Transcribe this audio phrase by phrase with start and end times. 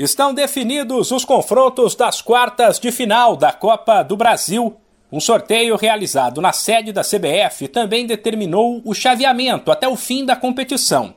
[0.00, 4.74] Estão definidos os confrontos das quartas de final da Copa do Brasil.
[5.12, 10.34] Um sorteio realizado na sede da CBF também determinou o chaveamento até o fim da
[10.34, 11.12] competição.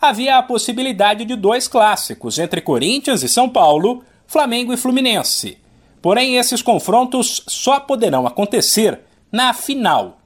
[0.00, 5.58] Havia a possibilidade de dois clássicos entre Corinthians e São Paulo, Flamengo e Fluminense.
[6.00, 9.00] Porém, esses confrontos só poderão acontecer
[9.32, 10.18] na final.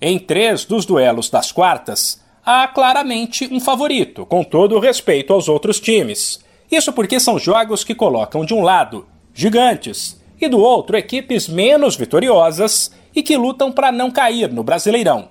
[0.00, 5.50] Em três dos duelos das quartas, há claramente um favorito, com todo o respeito aos
[5.50, 6.47] outros times.
[6.70, 11.96] Isso porque são jogos que colocam de um lado gigantes e do outro equipes menos
[11.96, 15.30] vitoriosas e que lutam para não cair no Brasileirão.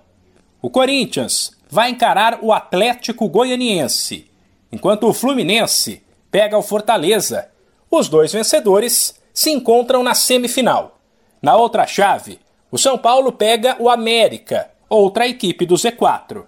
[0.62, 4.30] O Corinthians vai encarar o Atlético Goianiense,
[4.72, 7.50] enquanto o Fluminense pega o Fortaleza.
[7.90, 11.00] Os dois vencedores se encontram na semifinal.
[11.42, 12.40] Na outra chave,
[12.72, 16.46] o São Paulo pega o América, outra equipe do Z4.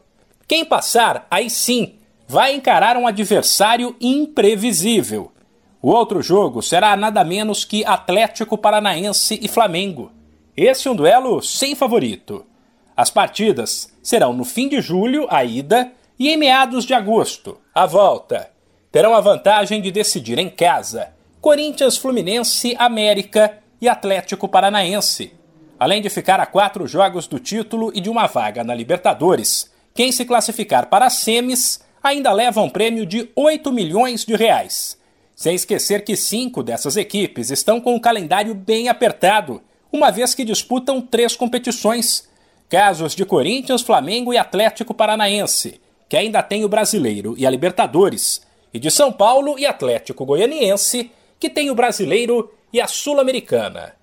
[0.47, 1.98] Quem passar, aí sim,
[2.29, 5.31] vai encarar um adversário imprevisível.
[5.81, 10.11] O outro jogo será nada menos que Atlético Paranaense e Flamengo.
[10.55, 12.45] Esse é um duelo sem favorito.
[12.95, 17.87] As partidas serão no fim de julho, a ida, e em meados de agosto, a
[17.87, 18.51] volta.
[18.91, 25.33] Terão a vantagem de decidir em casa Corinthians, Fluminense, América e Atlético Paranaense.
[25.79, 30.11] Além de ficar a quatro jogos do título e de uma vaga na Libertadores, quem
[30.11, 34.97] se classificar para as semis ainda leva um prêmio de 8 milhões de reais.
[35.35, 40.43] Sem esquecer que cinco dessas equipes estão com o calendário bem apertado, uma vez que
[40.43, 42.27] disputam três competições.
[42.67, 48.41] Casos de Corinthians, Flamengo e Atlético Paranaense, que ainda tem o Brasileiro e a Libertadores,
[48.73, 53.95] e de São Paulo e Atlético Goianiense, que tem o Brasileiro e a Sul-Americana.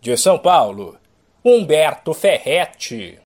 [0.00, 0.98] De São Paulo,
[1.44, 3.18] Humberto Ferretti.